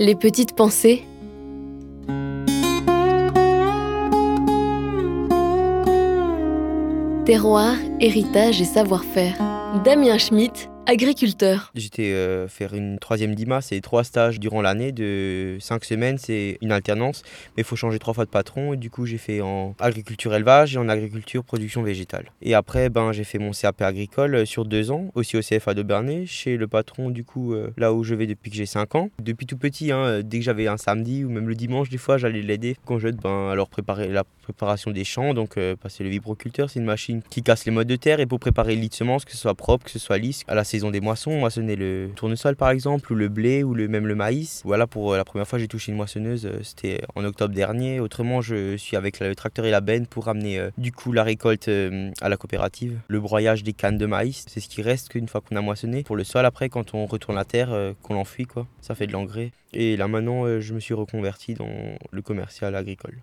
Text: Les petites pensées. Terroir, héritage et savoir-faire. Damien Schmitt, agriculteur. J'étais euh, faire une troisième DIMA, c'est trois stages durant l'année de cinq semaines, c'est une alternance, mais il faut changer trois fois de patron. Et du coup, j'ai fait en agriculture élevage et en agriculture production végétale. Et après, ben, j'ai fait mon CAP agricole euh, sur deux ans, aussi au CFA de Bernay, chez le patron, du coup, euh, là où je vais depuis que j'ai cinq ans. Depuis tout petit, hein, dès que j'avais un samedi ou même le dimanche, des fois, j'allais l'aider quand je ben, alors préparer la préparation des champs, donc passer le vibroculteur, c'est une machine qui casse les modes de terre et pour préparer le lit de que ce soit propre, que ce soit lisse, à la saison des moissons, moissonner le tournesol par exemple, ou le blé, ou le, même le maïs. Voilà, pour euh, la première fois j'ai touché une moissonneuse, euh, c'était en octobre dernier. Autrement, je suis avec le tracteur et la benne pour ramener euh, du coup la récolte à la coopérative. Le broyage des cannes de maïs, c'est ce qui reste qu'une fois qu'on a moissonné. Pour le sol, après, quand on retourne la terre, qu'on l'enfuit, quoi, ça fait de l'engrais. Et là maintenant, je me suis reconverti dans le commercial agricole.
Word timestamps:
Les 0.00 0.14
petites 0.14 0.54
pensées. 0.54 1.04
Terroir, 7.24 7.74
héritage 7.98 8.60
et 8.60 8.64
savoir-faire. 8.64 9.36
Damien 9.84 10.16
Schmitt, 10.18 10.70
agriculteur. 10.88 11.70
J'étais 11.74 12.12
euh, 12.12 12.48
faire 12.48 12.72
une 12.72 12.98
troisième 12.98 13.34
DIMA, 13.34 13.60
c'est 13.60 13.78
trois 13.82 14.04
stages 14.04 14.40
durant 14.40 14.62
l'année 14.62 14.90
de 14.90 15.58
cinq 15.60 15.84
semaines, 15.84 16.16
c'est 16.16 16.56
une 16.62 16.72
alternance, 16.72 17.22
mais 17.56 17.62
il 17.62 17.64
faut 17.64 17.76
changer 17.76 17.98
trois 17.98 18.14
fois 18.14 18.24
de 18.24 18.30
patron. 18.30 18.72
Et 18.72 18.78
du 18.78 18.88
coup, 18.88 19.04
j'ai 19.04 19.18
fait 19.18 19.42
en 19.42 19.74
agriculture 19.80 20.34
élevage 20.34 20.74
et 20.74 20.78
en 20.78 20.88
agriculture 20.88 21.44
production 21.44 21.82
végétale. 21.82 22.32
Et 22.40 22.54
après, 22.54 22.88
ben, 22.88 23.12
j'ai 23.12 23.24
fait 23.24 23.38
mon 23.38 23.50
CAP 23.50 23.82
agricole 23.82 24.34
euh, 24.34 24.44
sur 24.46 24.64
deux 24.64 24.90
ans, 24.90 25.10
aussi 25.14 25.36
au 25.36 25.40
CFA 25.40 25.74
de 25.74 25.82
Bernay, 25.82 26.24
chez 26.24 26.56
le 26.56 26.66
patron, 26.66 27.10
du 27.10 27.22
coup, 27.22 27.52
euh, 27.52 27.70
là 27.76 27.92
où 27.92 28.02
je 28.02 28.14
vais 28.14 28.26
depuis 28.26 28.50
que 28.50 28.56
j'ai 28.56 28.66
cinq 28.66 28.94
ans. 28.94 29.10
Depuis 29.22 29.44
tout 29.44 29.58
petit, 29.58 29.92
hein, 29.92 30.22
dès 30.24 30.38
que 30.38 30.44
j'avais 30.44 30.68
un 30.68 30.78
samedi 30.78 31.22
ou 31.22 31.28
même 31.28 31.48
le 31.48 31.54
dimanche, 31.54 31.90
des 31.90 31.98
fois, 31.98 32.16
j'allais 32.16 32.40
l'aider 32.40 32.76
quand 32.86 32.98
je 32.98 33.08
ben, 33.08 33.50
alors 33.50 33.68
préparer 33.68 34.08
la 34.08 34.24
préparation 34.42 34.90
des 34.90 35.04
champs, 35.04 35.34
donc 35.34 35.58
passer 35.80 36.04
le 36.04 36.10
vibroculteur, 36.10 36.70
c'est 36.70 36.78
une 36.78 36.84
machine 36.84 37.20
qui 37.28 37.42
casse 37.42 37.64
les 37.64 37.72
modes 37.72 37.86
de 37.86 37.96
terre 37.96 38.20
et 38.20 38.26
pour 38.26 38.38
préparer 38.38 38.74
le 38.74 38.80
lit 38.82 38.88
de 38.88 39.24
que 39.24 39.32
ce 39.32 39.36
soit 39.36 39.54
propre, 39.54 39.84
que 39.84 39.90
ce 39.90 39.98
soit 39.98 40.18
lisse, 40.18 40.44
à 40.46 40.54
la 40.54 40.64
saison 40.64 40.77
des 40.78 41.00
moissons, 41.00 41.32
moissonner 41.38 41.76
le 41.76 42.10
tournesol 42.14 42.56
par 42.56 42.70
exemple, 42.70 43.12
ou 43.12 43.16
le 43.16 43.28
blé, 43.28 43.62
ou 43.62 43.74
le, 43.74 43.88
même 43.88 44.06
le 44.06 44.14
maïs. 44.14 44.62
Voilà, 44.64 44.86
pour 44.86 45.12
euh, 45.12 45.16
la 45.16 45.24
première 45.24 45.46
fois 45.46 45.58
j'ai 45.58 45.68
touché 45.68 45.90
une 45.90 45.96
moissonneuse, 45.96 46.46
euh, 46.46 46.60
c'était 46.62 47.02
en 47.14 47.24
octobre 47.24 47.54
dernier. 47.54 48.00
Autrement, 48.00 48.40
je 48.40 48.76
suis 48.76 48.96
avec 48.96 49.20
le 49.20 49.34
tracteur 49.34 49.64
et 49.64 49.70
la 49.70 49.80
benne 49.80 50.06
pour 50.06 50.24
ramener 50.26 50.58
euh, 50.58 50.70
du 50.78 50.92
coup 50.92 51.12
la 51.12 51.24
récolte 51.24 51.68
à 51.68 52.28
la 52.28 52.36
coopérative. 52.36 52.98
Le 53.08 53.20
broyage 53.20 53.62
des 53.62 53.72
cannes 53.72 53.98
de 53.98 54.06
maïs, 54.06 54.44
c'est 54.48 54.60
ce 54.60 54.68
qui 54.68 54.82
reste 54.82 55.08
qu'une 55.08 55.28
fois 55.28 55.40
qu'on 55.40 55.56
a 55.56 55.60
moissonné. 55.60 56.02
Pour 56.04 56.16
le 56.16 56.24
sol, 56.24 56.46
après, 56.46 56.68
quand 56.68 56.94
on 56.94 57.06
retourne 57.06 57.36
la 57.36 57.44
terre, 57.44 57.70
qu'on 58.02 58.14
l'enfuit, 58.14 58.46
quoi, 58.46 58.66
ça 58.80 58.94
fait 58.94 59.06
de 59.06 59.12
l'engrais. 59.12 59.50
Et 59.72 59.96
là 59.96 60.08
maintenant, 60.08 60.60
je 60.60 60.74
me 60.74 60.80
suis 60.80 60.94
reconverti 60.94 61.54
dans 61.54 61.68
le 62.10 62.22
commercial 62.22 62.74
agricole. 62.74 63.18